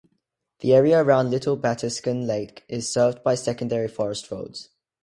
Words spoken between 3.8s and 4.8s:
forest roads.